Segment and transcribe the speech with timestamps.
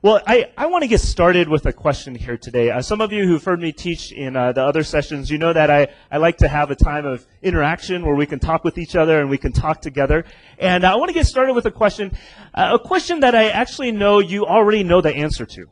[0.00, 2.70] Well, I, I want to get started with a question here today.
[2.70, 5.52] Uh, some of you who've heard me teach in uh, the other sessions, you know
[5.52, 8.78] that I, I like to have a time of interaction where we can talk with
[8.78, 10.24] each other and we can talk together.
[10.56, 12.16] And I want to get started with a question,
[12.54, 15.66] uh, a question that I actually know you already know the answer to.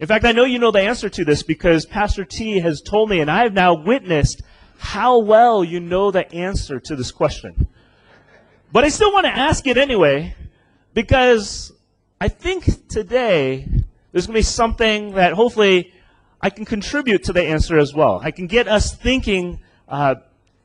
[0.00, 3.10] In fact, I know you know the answer to this because Pastor T has told
[3.10, 4.40] me, and I have now witnessed
[4.78, 7.68] how well you know the answer to this question.
[8.72, 10.34] But I still want to ask it anyway
[10.94, 11.72] because
[12.18, 13.68] I think today
[14.10, 15.92] there's going to be something that hopefully
[16.40, 18.20] I can contribute to the answer as well.
[18.22, 20.14] I can get us thinking uh,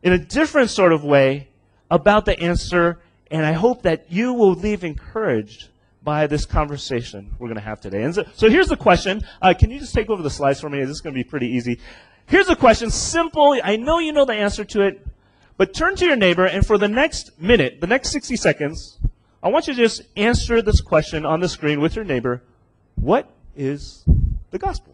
[0.02, 1.50] in a different sort of way
[1.90, 5.68] about the answer, and I hope that you will leave encouraged
[6.02, 8.04] by this conversation we're going to have today.
[8.04, 9.22] And so, so here's the question.
[9.42, 10.80] Uh, can you just take over the slides for me?
[10.80, 11.82] This is going to be pretty easy.
[12.28, 12.90] Here's the question.
[12.90, 13.60] Simple.
[13.62, 15.06] I know you know the answer to it,
[15.58, 18.98] but turn to your neighbor, and for the next minute, the next 60 seconds,
[19.44, 22.44] I want you to just answer this question on the screen with your neighbor.
[22.96, 24.04] What is
[24.52, 24.94] the gospel?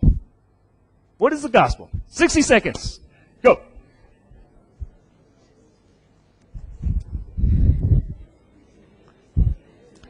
[1.18, 1.90] What is the gospel?
[2.08, 3.00] 60 seconds.
[3.42, 3.60] Go.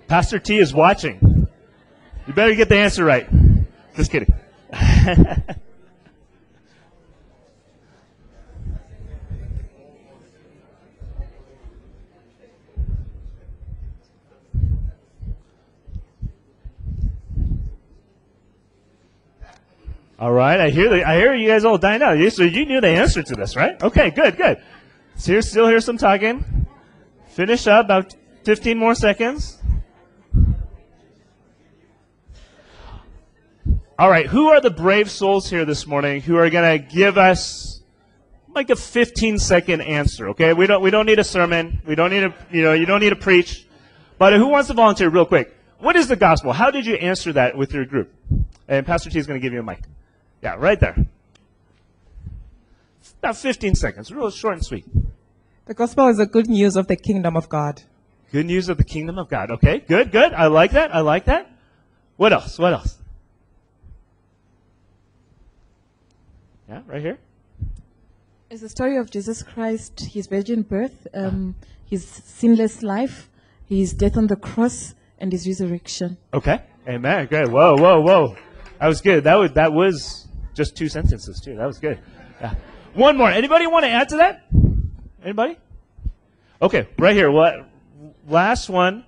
[0.08, 1.47] Pastor T is watching.
[2.28, 3.28] You better get the answer right.
[3.95, 4.34] Just kidding.
[20.20, 22.18] All right, I hear the, I hear you guys all dying out.
[22.32, 23.82] So you knew the answer to this, right?
[23.82, 24.62] Okay, good, good.
[25.16, 26.68] So here, still hear some talking.
[27.28, 29.59] Finish up about 15 more seconds.
[34.00, 37.18] All right, who are the brave souls here this morning who are going to give
[37.18, 37.81] us
[38.56, 40.30] like a 15 second answer?
[40.30, 41.81] Okay, we don't we don't need a sermon.
[41.86, 43.68] We don't need a you know you don't need to preach.
[44.18, 45.56] But who wants to volunteer real quick?
[45.80, 46.54] What is the gospel?
[46.54, 48.14] How did you answer that with your group?
[48.68, 49.81] And Pastor T is going to give you a mic.
[50.42, 50.96] Yeah, right there.
[53.20, 54.86] About 15 seconds, real short and sweet.
[55.66, 57.81] The gospel is the good news of the kingdom of God.
[58.31, 59.52] Good news of the kingdom of God.
[59.52, 60.34] Okay, good, good.
[60.34, 60.94] I like that.
[60.94, 61.50] I like that.
[62.18, 62.59] What else?
[62.59, 62.97] What else?
[66.70, 67.18] Yeah, right here.
[68.50, 71.56] It's the story of Jesus Christ, his virgin birth, um,
[71.86, 73.30] his sinless life,
[73.66, 76.18] his death on the cross, and his resurrection.
[76.34, 76.62] Okay.
[76.88, 77.28] Amen.
[77.28, 77.52] Good.
[77.52, 78.36] Whoa, whoa, whoa.
[78.80, 79.24] That was good.
[79.24, 80.27] That was that was
[80.57, 81.56] just two sentences too.
[81.56, 82.00] That was good.
[82.41, 82.56] Yeah.
[82.94, 83.29] One more.
[83.29, 84.44] Anybody want to add to that?
[85.23, 85.57] Anybody?
[86.62, 87.31] Okay, right here.
[87.31, 87.69] What
[88.28, 89.06] last one?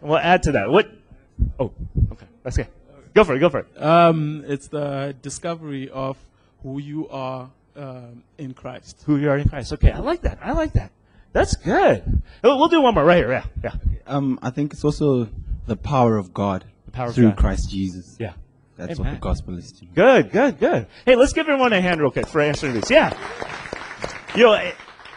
[0.00, 0.70] We'll add to that.
[0.70, 0.90] What?
[1.58, 1.72] Oh,
[2.12, 2.26] okay.
[2.42, 2.68] That's good.
[3.14, 3.38] Go for it.
[3.38, 3.82] Go for it.
[3.82, 6.16] Um, it's the discovery of
[6.62, 9.02] who you are um, in Christ.
[9.06, 9.72] Who you are in Christ.
[9.72, 10.38] Okay, I like that.
[10.42, 10.90] I like that.
[11.32, 12.22] That's good.
[12.42, 13.30] We'll we'll do one more right here.
[13.30, 13.74] Yeah, yeah.
[14.06, 15.28] Um, I think it's also
[15.66, 17.36] the power of God power of through God.
[17.36, 18.16] Christ Jesus.
[18.18, 18.32] Yeah.
[18.78, 19.72] That's what the gospel is.
[19.92, 20.86] Good, good, good.
[21.04, 22.88] Hey, let's give everyone a hand real quick for answering this.
[22.88, 23.12] Yeah.
[24.36, 24.72] You know, eh,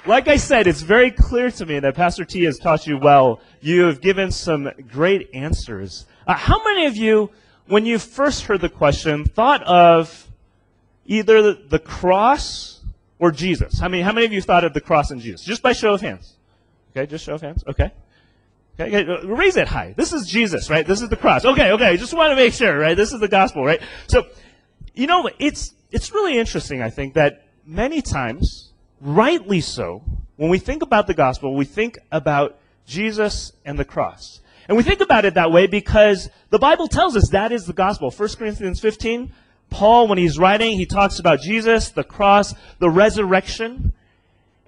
[0.08, 3.40] like I said, it's very clear to me that Pastor T has taught you well.
[3.62, 6.08] You have given some great answers.
[6.26, 7.30] Uh, how many of you,
[7.68, 10.28] when you first heard the question, thought of
[11.06, 12.82] either the, the cross
[13.20, 13.80] or Jesus?
[13.80, 15.46] How many, how many of you thought of the cross and Jesus?
[15.46, 16.34] Just by show of hands.
[16.92, 17.64] Okay, just show of hands.
[17.68, 17.92] Okay.
[18.80, 19.94] Okay, uh, raise it high.
[19.96, 20.86] This is Jesus, right?
[20.86, 21.46] This is the cross.
[21.46, 21.98] Okay, okay.
[21.98, 22.96] Just want to make sure, right?
[22.96, 23.82] This is the gospel, right?
[24.08, 24.28] So,
[24.94, 26.82] you know, it's it's really interesting.
[26.82, 30.04] I think that many times, rightly so,
[30.38, 34.84] when we think about the gospel, we think about Jesus and the cross, and we
[34.84, 38.10] think about it that way because the Bible tells us that is the gospel.
[38.10, 39.32] 1 Corinthians 15.
[39.70, 43.94] Paul, when he's writing, he talks about Jesus, the cross, the resurrection.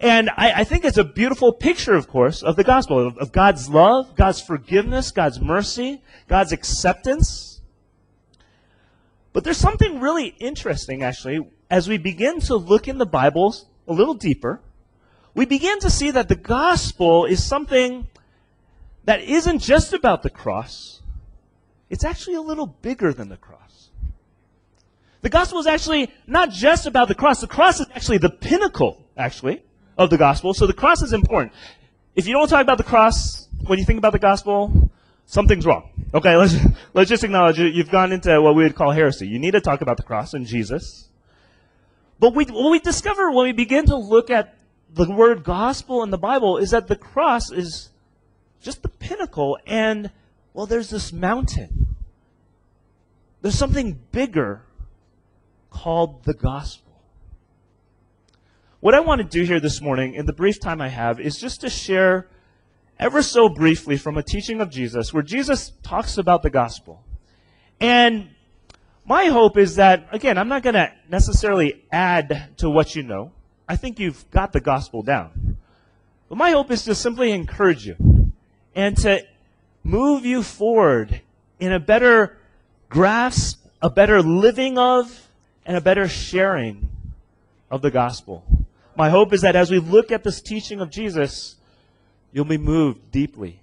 [0.03, 3.31] And I, I think it's a beautiful picture, of course, of the gospel, of, of
[3.31, 7.61] God's love, God's forgiveness, God's mercy, God's acceptance.
[9.31, 13.93] But there's something really interesting, actually, as we begin to look in the Bibles a
[13.93, 14.59] little deeper.
[15.35, 18.07] We begin to see that the gospel is something
[19.05, 21.01] that isn't just about the cross.
[21.89, 23.89] It's actually a little bigger than the cross.
[25.21, 27.39] The gospel is actually not just about the cross.
[27.39, 29.63] The cross is actually the pinnacle, actually,
[29.97, 30.53] of the gospel.
[30.53, 31.53] So the cross is important.
[32.15, 34.91] If you don't talk about the cross when you think about the gospel,
[35.25, 35.89] something's wrong.
[36.13, 36.55] Okay, let's
[36.93, 37.73] let's just acknowledge it.
[37.73, 39.27] You've gone into what we would call heresy.
[39.27, 41.09] You need to talk about the cross and Jesus.
[42.19, 44.55] But we, what we discover when we begin to look at
[44.93, 47.89] the word gospel in the Bible is that the cross is
[48.61, 50.11] just the pinnacle, and
[50.53, 51.95] well, there's this mountain.
[53.41, 54.61] There's something bigger
[55.69, 56.92] called the gospel.
[58.83, 61.39] What I want to do here this morning, in the brief time I have, is
[61.39, 62.27] just to share
[62.99, 67.01] ever so briefly from a teaching of Jesus where Jesus talks about the gospel.
[67.79, 68.31] And
[69.05, 73.31] my hope is that, again, I'm not going to necessarily add to what you know.
[73.69, 75.57] I think you've got the gospel down.
[76.27, 78.33] But my hope is to simply encourage you
[78.75, 79.25] and to
[79.81, 81.21] move you forward
[81.57, 82.37] in a better
[82.89, 85.29] grasp, a better living of,
[85.65, 86.89] and a better sharing
[87.71, 88.43] of the gospel.
[88.95, 91.55] My hope is that as we look at this teaching of Jesus,
[92.31, 93.59] you'll be moved deeply,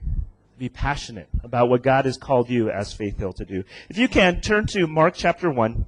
[0.58, 3.62] be passionate about what God has called you as Faith Hill to do.
[3.88, 5.86] If you can, turn to Mark chapter 1.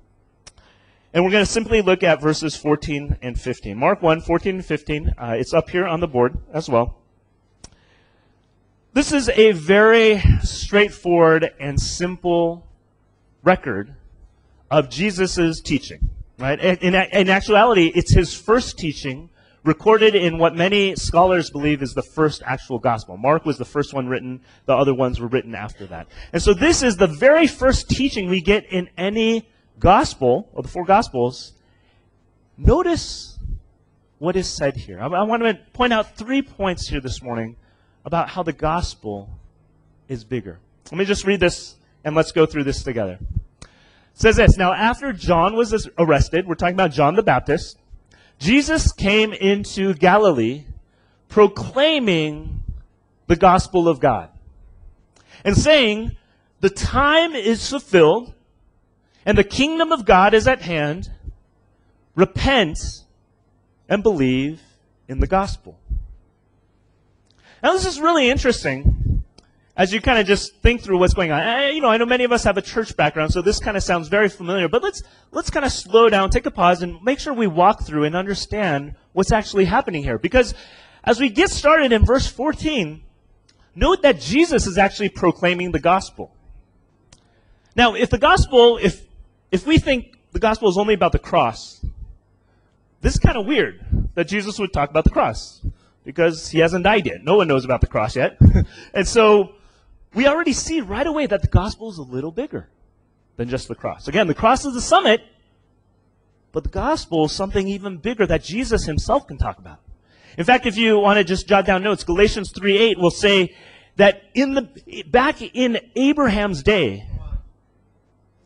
[1.14, 3.76] And we're going to simply look at verses 14 and 15.
[3.76, 5.14] Mark 1, 14 and 15.
[5.18, 6.96] Uh, it's up here on the board as well.
[8.94, 12.66] This is a very straightforward and simple
[13.42, 13.94] record
[14.70, 16.10] of Jesus' teaching.
[16.38, 16.58] Right?
[16.58, 19.28] In, in actuality, it's his first teaching
[19.64, 23.17] recorded in what many scholars believe is the first actual gospel.
[23.17, 26.09] Mark was the first one written, the other ones were written after that.
[26.32, 29.49] And so this is the very first teaching we get in any
[29.79, 31.53] gospel, or the four gospels.
[32.59, 33.38] Notice
[34.19, 35.00] what is said here.
[35.00, 37.56] I, I want to point out three points here this morning
[38.05, 39.31] about how the gospel
[40.09, 40.59] is bigger.
[40.91, 43.19] Let me just read this and let's go through this together.
[43.61, 43.69] It
[44.14, 47.79] says this Now, after John was arrested, we're talking about John the Baptist,
[48.42, 50.64] Jesus came into Galilee
[51.28, 52.64] proclaiming
[53.28, 54.30] the gospel of God
[55.44, 56.16] and saying,
[56.58, 58.34] The time is fulfilled
[59.24, 61.08] and the kingdom of God is at hand.
[62.16, 62.78] Repent
[63.88, 64.60] and believe
[65.06, 65.78] in the gospel.
[67.62, 69.01] Now, this is really interesting
[69.76, 71.40] as you kind of just think through what's going on.
[71.40, 73.76] I, you know, I know many of us have a church background, so this kind
[73.76, 77.02] of sounds very familiar, but let's, let's kind of slow down, take a pause, and
[77.02, 80.19] make sure we walk through and understand what's actually happening here.
[80.19, 80.54] Because
[81.04, 83.02] as we get started in verse 14,
[83.74, 86.34] note that Jesus is actually proclaiming the gospel.
[87.75, 89.06] Now, if the gospel, if,
[89.50, 91.84] if we think the gospel is only about the cross,
[93.00, 93.80] this is kind of weird
[94.14, 95.64] that Jesus would talk about the cross
[96.04, 97.25] because he hasn't died yet.
[97.25, 98.38] No one knows about the cross yet.
[98.94, 99.54] and so
[100.14, 102.69] we already see right away that the gospel is a little bigger
[103.37, 104.09] than just the cross.
[104.09, 105.23] Again, the cross is the summit,
[106.53, 109.81] but the gospel is something even bigger that Jesus himself can talk about.
[110.37, 113.55] In fact, if you want to just jot down notes, Galatians 3:8 will say
[113.97, 117.06] that in the back in Abraham's day,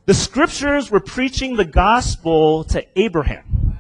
[0.06, 3.78] the scriptures were preaching the gospel to Abraham.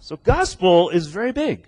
[0.00, 1.66] So gospel is very big.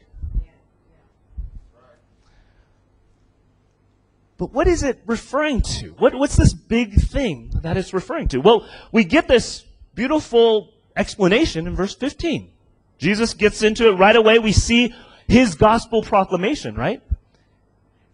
[4.43, 5.91] But what is it referring to?
[5.99, 8.39] What, what's this big thing that it's referring to?
[8.39, 12.51] Well, we get this beautiful explanation in verse 15.
[12.99, 14.41] Jesus gets into it right away.
[14.41, 14.93] We see
[15.29, 17.01] his gospel proclamation, right?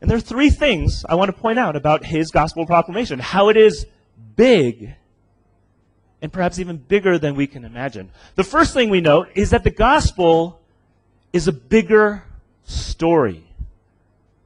[0.02, 3.20] And there are three things I want to point out about his gospel proclamation.
[3.20, 3.86] How it is
[4.36, 4.96] big
[6.20, 8.10] and perhaps even bigger than we can imagine.
[8.34, 10.60] The first thing we note is that the gospel
[11.32, 12.22] is a bigger
[12.64, 13.44] story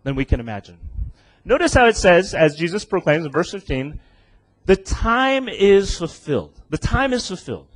[0.04, 0.78] than we can imagine.
[1.44, 3.98] Notice how it says, as Jesus proclaims in verse 15,
[4.66, 6.60] the time is fulfilled.
[6.70, 7.68] The time is fulfilled.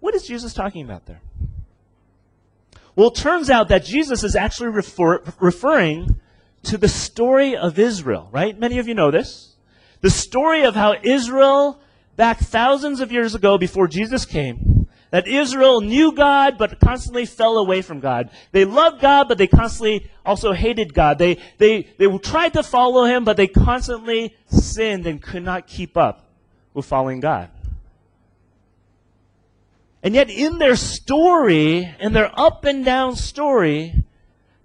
[0.00, 1.20] What is Jesus talking about there?
[2.96, 6.20] Well, it turns out that Jesus is actually refer- referring
[6.64, 8.58] to the story of Israel, right?
[8.58, 9.56] Many of you know this.
[10.00, 11.80] The story of how Israel,
[12.16, 14.71] back thousands of years ago before Jesus came,
[15.12, 18.30] that Israel knew God, but constantly fell away from God.
[18.50, 21.18] They loved God, but they constantly also hated God.
[21.18, 25.98] They, they, they tried to follow Him, but they constantly sinned and could not keep
[25.98, 26.30] up
[26.72, 27.50] with following God.
[30.02, 34.04] And yet, in their story, in their up and down story,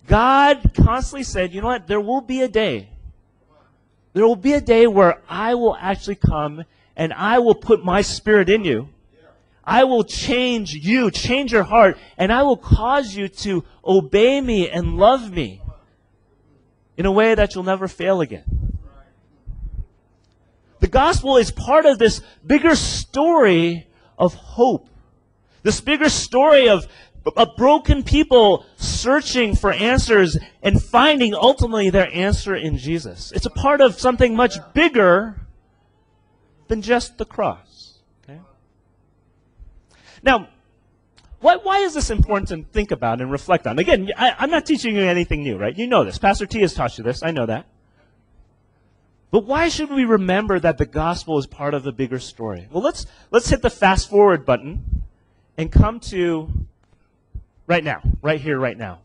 [0.08, 1.88] God constantly said, you know what?
[1.88, 2.88] There will be a day.
[4.14, 6.64] There will be a day where I will actually come
[6.96, 8.88] and I will put my spirit in you
[9.68, 14.70] I will change you, change your heart, and I will cause you to obey me
[14.70, 15.62] and love me
[16.96, 18.78] in a way that you'll never fail again.
[20.80, 24.90] The gospel is part of this bigger story of hope.
[25.64, 26.88] This bigger story of,
[27.36, 33.34] a broken people searching for answers and finding ultimately their answer in Jesus.
[33.34, 35.42] It's a part of something much bigger
[36.70, 37.67] than just the cross.
[40.24, 40.50] Now,
[41.40, 43.78] why, why is this important to think about and reflect on?
[43.78, 45.78] Again, I, I'm not teaching you anything new, right?
[45.78, 46.18] You know this.
[46.18, 47.22] Pastor T has taught you this.
[47.22, 47.68] I know that.
[49.30, 52.68] But why should we remember that the gospel is part of the bigger story?
[52.72, 55.04] Well, let's, let's hit the fast forward button
[55.58, 56.50] and come to
[57.68, 59.00] right now, right here, right now.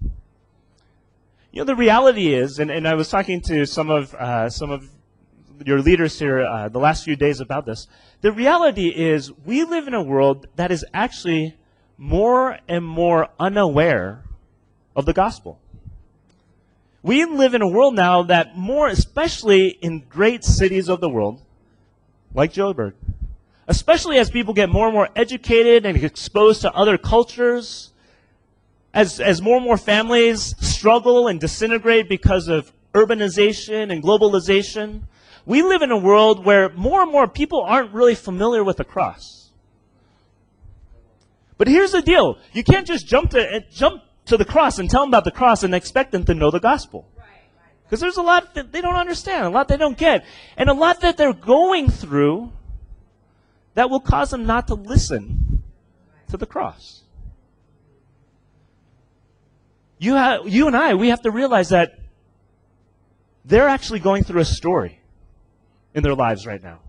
[1.51, 4.71] You know, the reality is, and, and I was talking to some of, uh, some
[4.71, 4.89] of
[5.65, 7.89] your leaders here uh, the last few days about this.
[8.21, 11.57] The reality is, we live in a world that is actually
[11.97, 14.25] more and more unaware
[14.95, 15.59] of the gospel.
[17.03, 21.43] We live in a world now that more, especially in great cities of the world,
[22.35, 22.95] like Joburg,
[23.67, 27.91] especially as people get more and more educated and exposed to other cultures,
[28.95, 35.03] as, as more and more families struggle and disintegrate because of urbanization and globalization,
[35.45, 38.85] we live in a world where more and more people aren't really familiar with the
[38.85, 39.51] cross.
[41.59, 42.39] But here's the deal.
[42.53, 45.31] You can't just jump to, eh, jump to the cross and tell them about the
[45.31, 47.09] cross and expect them to know the gospel.
[47.85, 50.25] Because there's a lot that they don't understand, a lot they don't get,
[50.57, 52.53] and a lot that they're going through
[53.75, 55.63] that will cause them not to listen
[56.29, 57.03] to the cross.
[59.99, 61.99] You, ha- you and I, we have to realize that
[63.45, 65.02] they're actually going through a story
[65.95, 66.81] in their lives right now.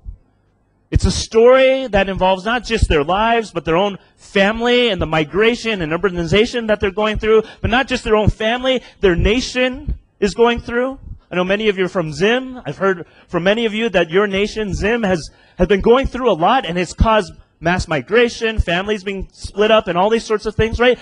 [0.91, 5.07] It's a story that involves not just their lives, but their own family and the
[5.07, 9.97] migration and urbanization that they're going through, but not just their own family, their nation
[10.19, 10.99] is going through.
[11.31, 12.61] I know many of you are from Zim.
[12.63, 16.29] I've heard from many of you that your nation, Zim, has, has been going through
[16.29, 20.45] a lot and it's caused mass migration, families being split up, and all these sorts
[20.45, 20.99] of things, right?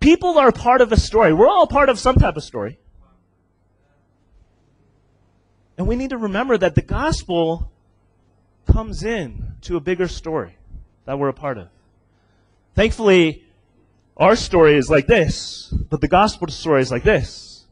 [0.00, 1.34] People are part of a story.
[1.34, 2.78] We're all part of some type of story.
[5.76, 7.70] And we need to remember that the gospel
[8.66, 10.56] comes in to a bigger story
[11.04, 11.68] that we're a part of.
[12.74, 13.44] Thankfully,
[14.16, 17.64] our story is like this, but the gospel story is like this.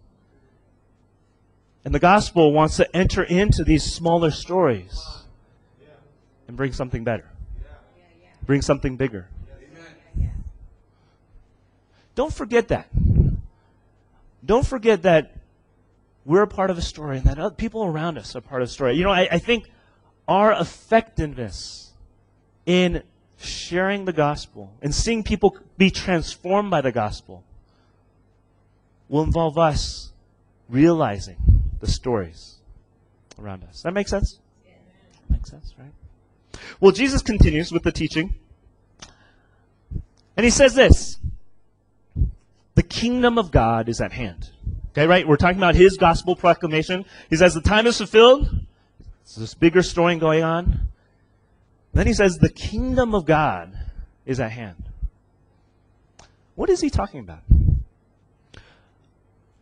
[1.85, 5.25] And the gospel wants to enter into these smaller stories
[6.47, 7.29] and bring something better,
[8.45, 9.29] bring something bigger.
[12.15, 12.89] Don't forget that.
[14.45, 15.33] Don't forget that
[16.25, 18.69] we're a part of a story and that other people around us are part of
[18.69, 18.97] a story.
[18.97, 19.71] You know, I, I think
[20.29, 21.93] our effectiveness
[22.65, 23.03] in
[23.39, 27.45] sharing the gospel and seeing people be transformed by the gospel
[29.09, 30.13] will involve us
[30.69, 31.37] realizing
[31.81, 32.57] the stories
[33.39, 33.83] around us.
[33.83, 34.39] That makes sense?
[35.29, 35.93] Makes sense, right?
[36.81, 38.35] Well, Jesus continues with the teaching.
[40.37, 41.19] And he says this
[42.75, 44.51] The kingdom of God is at hand.
[44.93, 45.27] Okay, right?
[45.27, 47.07] We're talking about his gospel proclamation.
[47.31, 48.49] He says, The time is fulfilled.
[49.23, 50.89] It's this bigger story going on.
[51.95, 53.73] Then he says, The kingdom of God
[54.27, 54.85] is at hand.
[56.55, 57.41] What is he talking about?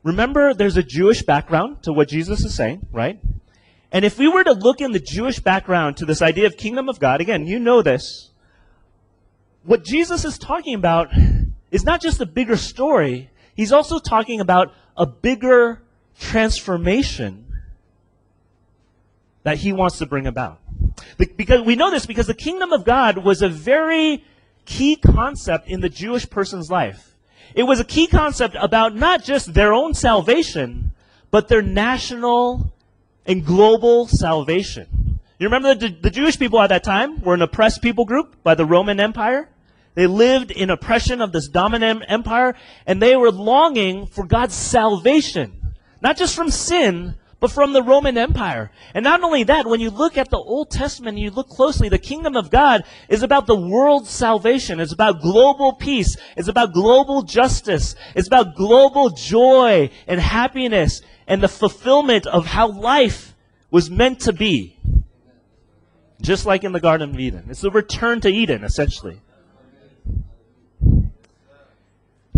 [0.03, 3.21] Remember, there's a Jewish background to what Jesus is saying, right?
[3.93, 6.89] And if we were to look in the Jewish background to this idea of kingdom
[6.89, 8.31] of God, again, you know this.
[9.63, 11.09] What Jesus is talking about
[11.71, 15.81] is not just a bigger story, he's also talking about a bigger
[16.21, 17.47] transformation
[19.45, 20.61] that he wants to bring about.
[21.17, 24.23] Because we know this because the kingdom of God was a very
[24.67, 27.17] key concept in the Jewish person's life.
[27.55, 30.93] It was a key concept about not just their own salvation,
[31.31, 32.71] but their national
[33.25, 35.19] and global salvation.
[35.39, 38.55] You remember the, the Jewish people at that time were an oppressed people group by
[38.55, 39.49] the Roman Empire?
[39.95, 42.55] They lived in oppression of this dominant empire,
[42.87, 45.75] and they were longing for God's salvation.
[46.01, 48.71] Not just from sin, but from the Roman Empire.
[48.95, 51.89] And not only that, when you look at the Old Testament and you look closely,
[51.89, 54.79] the kingdom of God is about the world's salvation.
[54.79, 56.17] It's about global peace.
[56.37, 57.97] It's about global justice.
[58.15, 63.35] It's about global joy and happiness and the fulfillment of how life
[63.71, 64.79] was meant to be.
[66.21, 67.47] Just like in the Garden of Eden.
[67.49, 69.21] It's the return to Eden, essentially.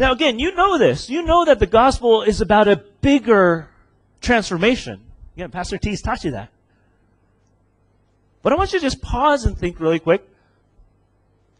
[0.02, 1.09] Now, again, you know this.
[1.09, 3.68] You know that the gospel is about a bigger
[4.21, 5.00] transformation.
[5.37, 6.50] Again, Pastor T's taught you that.
[8.42, 10.28] But I want you to just pause and think really quick.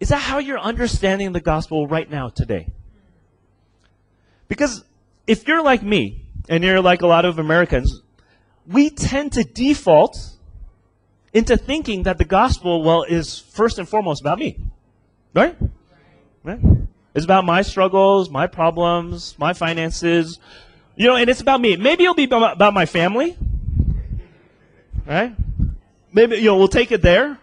[0.00, 2.66] Is that how you're understanding the gospel right now, today?
[4.49, 4.82] Because
[5.28, 8.02] if you're like me, and you're like a lot of Americans,
[8.66, 10.18] we tend to default
[11.32, 14.58] into thinking that the gospel, well, is first and foremost about me.
[15.32, 15.56] Right?
[16.42, 16.58] Right?
[17.14, 20.38] It's about my struggles, my problems, my finances,
[20.97, 21.76] you know, and it's about me.
[21.76, 23.37] Maybe it'll be about my family.
[25.07, 25.35] Right?
[26.12, 27.38] Maybe, you know, we'll take it there.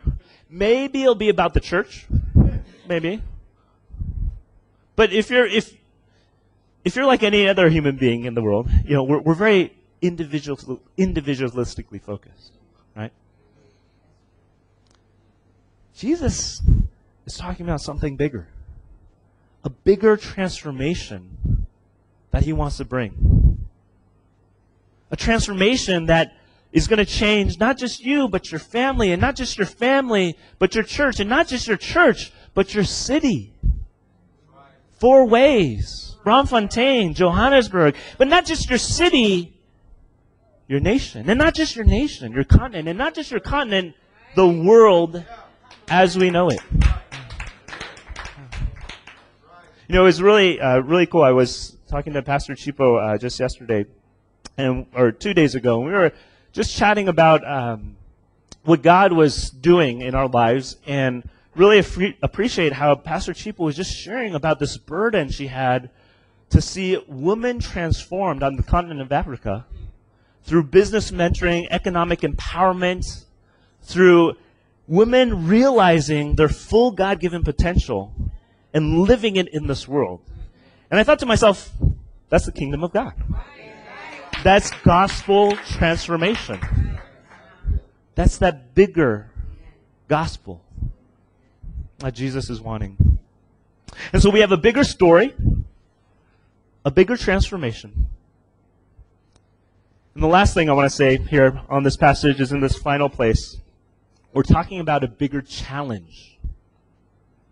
[0.50, 2.08] Maybe it'll be about the church.
[2.88, 3.22] Maybe.
[4.96, 5.74] But if you're, if,
[6.84, 9.74] if you're like any other human being in the world, you know, we're, we're very
[10.02, 12.54] individual, individualistically focused.
[12.96, 13.12] Right?
[15.96, 16.62] Jesus
[17.26, 18.48] is talking about something bigger.
[19.70, 21.68] A bigger transformation
[22.32, 23.68] that he wants to bring.
[25.12, 26.34] A transformation that
[26.72, 30.36] is going to change not just you, but your family, and not just your family,
[30.58, 33.54] but your church, and not just your church, but your city.
[34.98, 36.16] Four ways.
[36.26, 39.54] Braamfontein, Johannesburg, but not just your city,
[40.68, 41.30] your nation.
[41.30, 42.88] And not just your nation, your continent.
[42.88, 43.94] And not just your continent,
[44.36, 45.24] the world
[45.88, 46.60] as we know it.
[49.90, 51.24] You know, it was really, uh, really cool.
[51.24, 53.88] I was talking to Pastor Chipo uh, just yesterday,
[54.56, 56.12] and or two days ago, and we were
[56.52, 57.98] just chatting about um,
[58.62, 61.80] what God was doing in our lives, and really
[62.22, 65.90] appreciate how Pastor Chipo was just sharing about this burden she had
[66.52, 69.66] to see women transformed on the continent of Africa
[70.44, 73.26] through business mentoring, economic empowerment,
[73.82, 74.36] through
[74.88, 78.14] women realizing their full God given potential
[78.74, 80.22] and living it in this world.
[80.92, 81.72] And I thought to myself,
[82.30, 83.14] that's the kingdom of God.
[84.44, 86.60] That's gospel transformation.
[88.16, 89.32] That's that bigger
[90.08, 90.62] gospel
[92.00, 93.20] that Jesus is wanting.
[94.14, 95.34] And so we have a bigger story,
[96.86, 98.08] a bigger transformation.
[100.14, 102.76] And the last thing I want to say here on this passage is in this
[102.76, 103.58] final place.
[104.34, 106.38] We're talking about a bigger challenge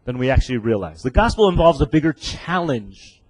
[0.07, 1.03] than we actually realize.
[1.03, 3.21] The gospel involves a bigger challenge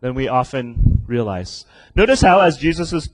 [0.00, 1.64] than we often realize.
[1.94, 3.08] Notice how, as Jesus is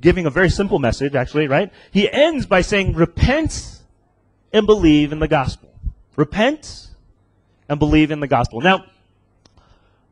[0.00, 1.72] giving a very simple message, actually, right?
[1.92, 3.80] He ends by saying, Repent
[4.52, 5.72] and believe in the gospel.
[6.16, 6.88] Repent
[7.68, 8.60] and believe in the gospel.
[8.60, 8.84] Now,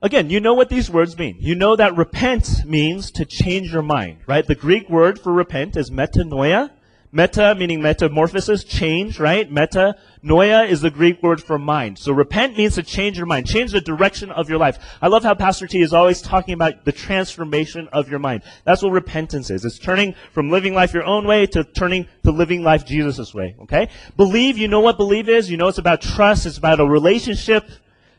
[0.00, 1.38] again, you know what these words mean.
[1.40, 4.46] You know that repent means to change your mind, right?
[4.46, 6.70] The Greek word for repent is metanoia.
[7.14, 9.49] Meta meaning metamorphosis, change, right?
[9.49, 9.94] Meta.
[10.25, 11.97] Noia is the Greek word for mind.
[11.97, 14.78] So repent means to change your mind, change the direction of your life.
[15.00, 18.42] I love how Pastor T is always talking about the transformation of your mind.
[18.64, 19.64] That's what repentance is.
[19.64, 23.54] It's turning from living life your own way to turning to living life Jesus' way,
[23.62, 23.90] okay?
[24.16, 25.49] Believe, you know what believe is?
[25.49, 27.71] You know it's about trust, it's about a relationship.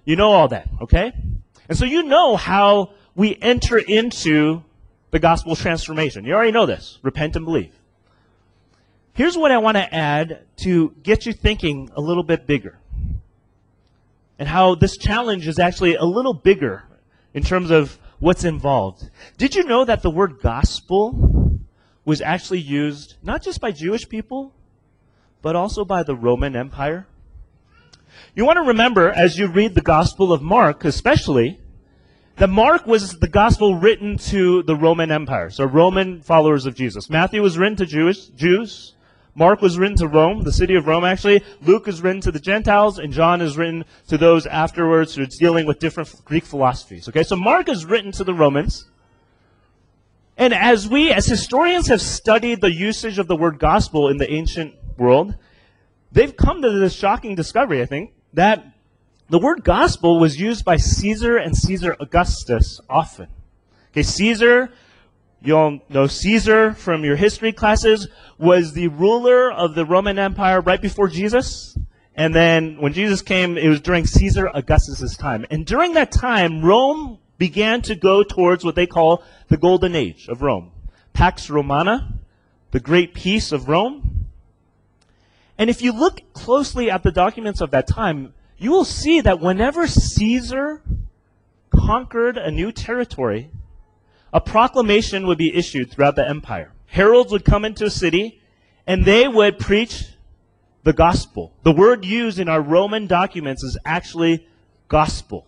[0.06, 1.12] You know all that, okay?
[1.68, 4.64] And so you know how we enter into
[5.12, 6.24] the gospel transformation.
[6.24, 7.00] You already know this.
[7.01, 7.74] Repent and believe.
[9.16, 12.78] Here's what I want to add to get you thinking a little bit bigger.
[14.38, 16.84] And how this challenge is actually a little bigger
[17.34, 19.10] in terms of what's involved.
[19.38, 21.62] Did you know that the word gospel
[22.04, 24.54] was actually used not just by Jewish people,
[25.42, 27.08] but also by the Roman Empire?
[28.36, 31.62] You want to remember as you read the Gospel of Mark, especially,
[32.36, 37.10] that Mark was the gospel written to the Roman Empire, so Roman followers of Jesus.
[37.10, 38.95] Matthew was written to Jewish, Jews.
[39.35, 41.43] Mark was written to Rome, the city of Rome actually.
[41.61, 45.27] Luke is written to the Gentiles, and John is written to those afterwards who are
[45.27, 47.09] dealing with different Greek philosophies.
[47.09, 48.89] Okay, so Mark is written to the Romans.
[50.37, 54.31] And as we, as historians have studied the usage of the word gospel in the
[54.31, 55.35] ancient world,
[56.11, 58.65] they've come to this shocking discovery, I think, that
[59.29, 63.27] the word gospel was used by Caesar and Caesar Augustus often.
[63.91, 64.71] Okay, Caesar
[65.46, 70.62] you all know Caesar from your history classes was the ruler of the Roman Empire
[70.62, 71.77] right before Jesus.
[72.16, 75.46] And then when Jesus came, it was during Caesar Augustus' time.
[75.50, 80.27] And during that time, Rome began to go towards what they call the golden age
[80.29, 80.72] of Rome.
[81.14, 82.14] Pax Romana,
[82.72, 84.27] the great peace of Rome.
[85.58, 89.40] And if you look closely at the documents of that time, you will see that
[89.40, 90.81] whenever Caesar
[91.74, 93.50] conquered a new territory,
[94.35, 96.74] a proclamation would be issued throughout the empire.
[96.87, 98.41] Heralds would come into a city
[98.85, 100.09] and they would preach
[100.83, 101.53] the gospel.
[101.63, 104.45] The word used in our Roman documents is actually
[104.89, 105.48] gospel.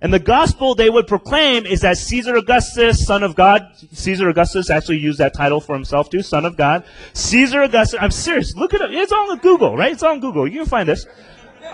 [0.00, 4.70] And the gospel they would proclaim is that Caesar Augustus, son of God, Caesar Augustus
[4.70, 6.84] actually used that title for himself too, son of God.
[7.12, 8.88] Caesar Augustus, I'm serious, look it up.
[8.90, 9.92] It's on Google, right?
[9.92, 10.48] It's on Google.
[10.48, 11.04] You can find this.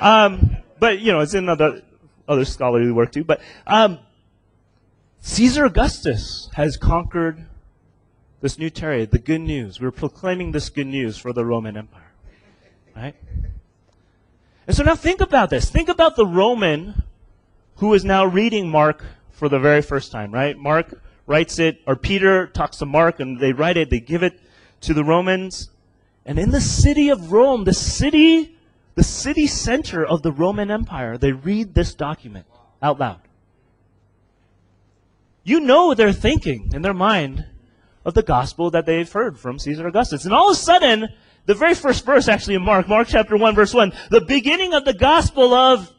[0.00, 1.82] Um, but, you know, it's in other,
[2.26, 3.22] other scholarly work too.
[3.22, 4.00] But, um,
[5.20, 7.46] Caesar Augustus has conquered
[8.40, 9.80] this new territory, the good news.
[9.80, 12.12] We're proclaiming this good news for the Roman Empire.
[12.94, 13.14] Right?
[14.66, 15.70] And so now think about this.
[15.70, 17.02] Think about the Roman
[17.76, 20.56] who is now reading Mark for the very first time, right?
[20.56, 24.40] Mark writes it, or Peter talks to Mark and they write it, they give it
[24.80, 25.70] to the Romans.
[26.26, 28.56] And in the city of Rome, the city,
[28.94, 32.46] the city center of the Roman Empire, they read this document
[32.82, 33.20] out loud.
[35.48, 37.46] You know they're thinking in their mind
[38.04, 40.26] of the gospel that they've heard from Caesar Augustus.
[40.26, 41.08] And all of a sudden,
[41.46, 44.84] the very first verse actually in Mark, Mark chapter 1 verse 1, the beginning of
[44.84, 45.90] the gospel of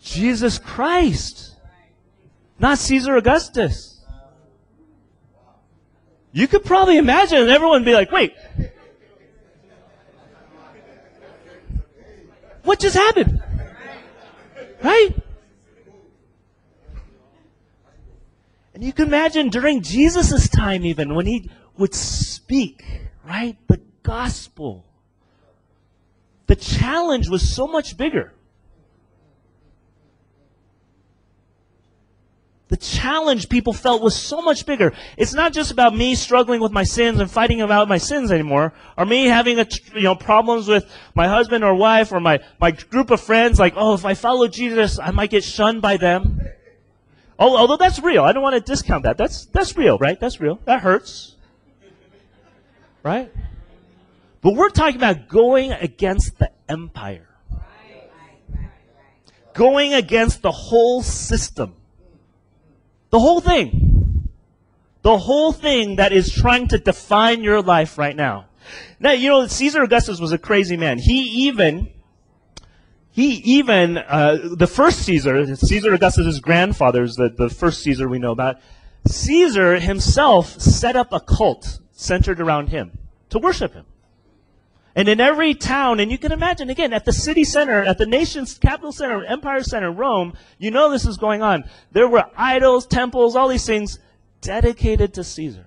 [0.00, 1.54] Jesus Christ.
[2.58, 4.02] Not Caesar Augustus.
[6.32, 8.34] You could probably imagine everyone be like, wait.
[12.62, 13.42] What just happened?
[14.82, 15.14] Right?
[18.76, 22.84] And you can imagine during Jesus' time even when he would speak,
[23.26, 23.56] right?
[23.68, 24.84] The gospel.
[26.46, 28.34] The challenge was so much bigger.
[32.68, 34.92] The challenge people felt was so much bigger.
[35.16, 38.74] It's not just about me struggling with my sins and fighting about my sins anymore,
[38.98, 40.84] or me having a, you know problems with
[41.14, 43.58] my husband or wife or my my group of friends.
[43.58, 46.42] Like, oh, if I follow Jesus, I might get shunned by them.
[47.38, 49.18] Oh, although that's real, I don't want to discount that.
[49.18, 50.18] That's that's real, right?
[50.18, 50.58] That's real.
[50.64, 51.36] That hurts,
[53.02, 53.30] right?
[54.40, 57.28] But we're talking about going against the empire,
[59.52, 61.74] going against the whole system.
[63.10, 64.28] The whole thing.
[65.02, 68.46] The whole thing that is trying to define your life right now.
[68.98, 70.98] Now, you know, Caesar Augustus was a crazy man.
[70.98, 71.92] He even,
[73.16, 78.18] he even, uh, the first Caesar, Caesar Augustus' grandfather is the, the first Caesar we
[78.18, 78.56] know about.
[79.06, 82.98] Caesar himself set up a cult centered around him
[83.30, 83.86] to worship him.
[84.94, 88.04] And in every town, and you can imagine again, at the city center, at the
[88.04, 91.64] nation's capital center, empire center, Rome, you know this is going on.
[91.92, 93.98] There were idols, temples, all these things
[94.42, 95.64] dedicated to Caesar.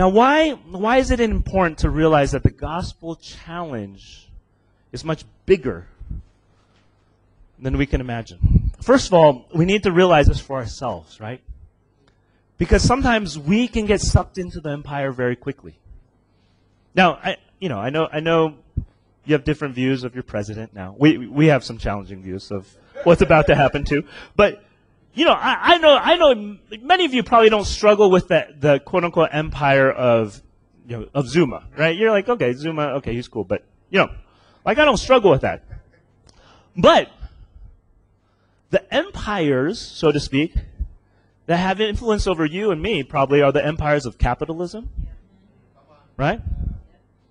[0.00, 4.30] Now, why, why is it important to realize that the gospel challenge
[4.92, 5.88] is much bigger
[7.58, 8.72] than we can imagine?
[8.80, 11.42] First of all, we need to realize this for ourselves, right?
[12.56, 15.74] Because sometimes we can get sucked into the empire very quickly.
[16.94, 18.54] Now, I, you know, I know, I know
[19.26, 20.96] you have different views of your president now.
[20.98, 24.04] We, we have some challenging views of what's about to happen too.
[24.34, 24.64] But,
[25.14, 28.46] you know, I, I know, I know many of you probably don't struggle with the,
[28.58, 30.40] the quote unquote empire of,
[30.86, 31.96] you know, of Zuma, right?
[31.96, 33.44] You're like, okay, Zuma, okay, he's cool.
[33.44, 34.10] But, you know,
[34.64, 35.64] like I don't struggle with that.
[36.76, 37.10] But,
[38.70, 40.54] the empires, so to speak,
[41.46, 44.88] that have influence over you and me probably are the empires of capitalism,
[46.16, 46.40] right?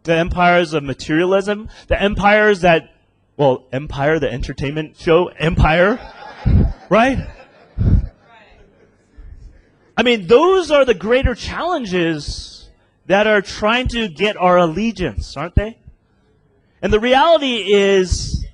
[0.04, 2.94] The empires of materialism, the empires that,
[3.38, 6.00] well, Empire, the entertainment show, Empire,
[6.90, 7.26] right?
[10.00, 12.70] I mean, those are the greater challenges
[13.08, 15.78] that are trying to get our allegiance, aren't they?
[16.82, 18.46] And the reality is,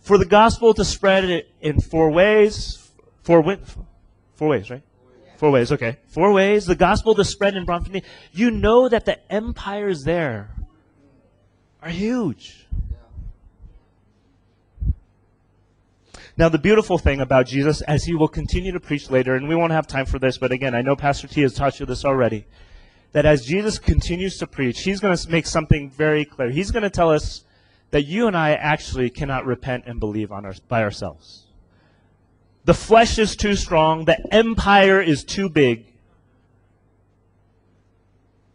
[0.00, 2.90] for the gospel to spread in four ways,
[3.24, 3.42] four,
[4.36, 4.82] Four ways, right?
[5.36, 5.98] Four ways, okay.
[6.06, 6.64] Four ways.
[6.64, 8.00] The gospel to spread in Bromford.
[8.32, 10.48] You know that the empires there
[11.82, 12.66] are huge.
[16.36, 19.54] Now, the beautiful thing about Jesus, as he will continue to preach later, and we
[19.54, 22.04] won't have time for this, but again, I know Pastor T has taught you this
[22.04, 22.46] already,
[23.12, 26.50] that as Jesus continues to preach, he's going to make something very clear.
[26.50, 27.44] He's going to tell us
[27.92, 31.44] that you and I actually cannot repent and believe on our, by ourselves.
[32.64, 34.04] The flesh is too strong.
[34.04, 35.86] The empire is too big.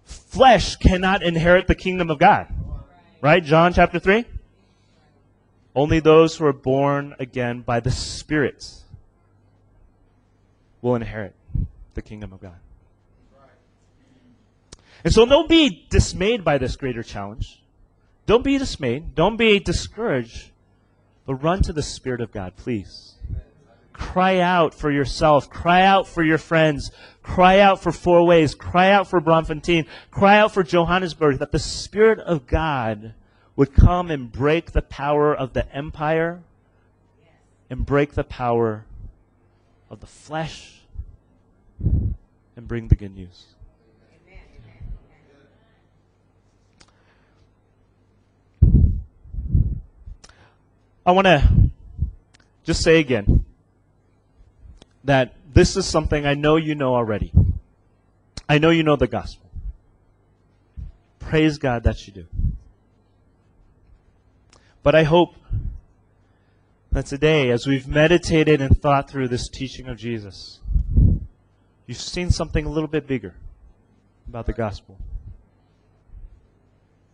[0.03, 2.47] Flesh cannot inherit the kingdom of God.
[3.21, 3.43] Right?
[3.43, 4.25] John chapter 3?
[5.75, 8.65] Only those who are born again by the Spirit
[10.81, 11.35] will inherit
[11.93, 12.57] the kingdom of God.
[15.03, 17.61] And so don't be dismayed by this greater challenge.
[18.25, 19.15] Don't be dismayed.
[19.15, 20.51] Don't be discouraged.
[21.25, 23.15] But run to the Spirit of God, please.
[23.93, 25.49] Cry out for yourself.
[25.49, 26.91] Cry out for your friends.
[27.21, 28.55] Cry out for Four Ways.
[28.55, 29.85] Cry out for Braamfontein.
[30.09, 33.13] Cry out for Johannesburg that the Spirit of God
[33.59, 36.39] would come and break the power of the empire
[37.69, 38.85] and break the power
[39.89, 40.79] of the flesh
[41.83, 42.15] and
[42.69, 43.47] bring the good news.
[51.05, 51.69] I want to
[52.63, 53.43] just say again
[55.03, 57.33] that this is something I know you know already.
[58.47, 59.49] I know you know the gospel.
[61.19, 62.25] Praise God that you do.
[64.81, 65.35] But I hope
[66.91, 70.59] that today, as we've meditated and thought through this teaching of Jesus,
[71.85, 73.35] you've seen something a little bit bigger
[74.27, 74.97] about the gospel.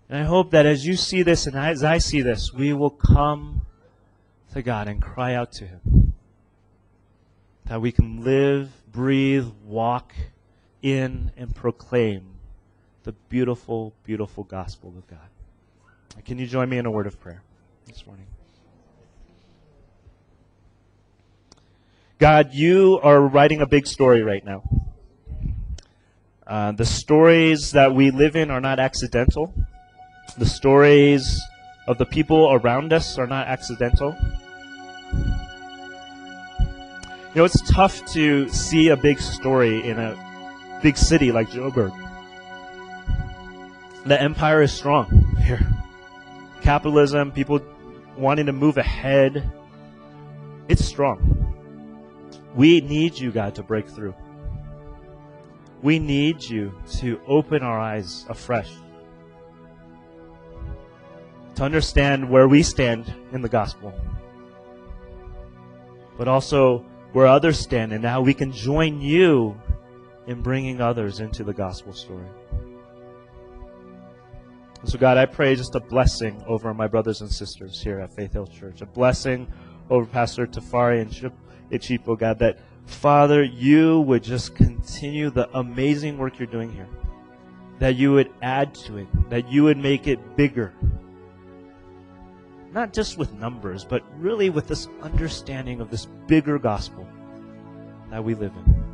[0.07, 2.91] And I hope that as you see this and as I see this, we will
[2.91, 3.61] come
[4.53, 6.13] to God and cry out to Him
[7.65, 10.13] that we can live, breathe, walk
[10.83, 12.23] in, and proclaim
[13.03, 16.23] the beautiful, beautiful gospel of God.
[16.23, 17.41] Can you join me in a word of prayer
[17.85, 18.25] this morning?
[22.17, 24.63] God, you are writing a big story right now.
[26.47, 29.53] Uh, the stories that we live in are not accidental.
[30.37, 31.41] The stories
[31.87, 34.15] of the people around us are not accidental.
[37.33, 40.15] You know, it's tough to see a big story in a
[40.81, 41.93] big city like Joburg.
[44.05, 45.67] The empire is strong here.
[46.61, 47.59] Capitalism, people
[48.17, 49.51] wanting to move ahead,
[50.67, 51.53] it's strong.
[52.55, 54.15] We need you, God, to break through.
[55.81, 58.71] We need you to open our eyes afresh.
[61.55, 63.93] To understand where we stand in the gospel.
[66.17, 69.59] But also where others stand and how we can join you
[70.27, 72.25] in bringing others into the gospel story.
[74.85, 78.33] So, God, I pray just a blessing over my brothers and sisters here at Faith
[78.33, 79.51] Hill Church, a blessing
[79.89, 81.33] over Pastor Tafari and Chip
[81.71, 86.87] Ichipo, God, that Father, you would just continue the amazing work you're doing here.
[87.79, 90.71] That you would add to it, that you would make it bigger.
[92.71, 97.07] Not just with numbers, but really with this understanding of this bigger gospel
[98.11, 98.84] that we live in.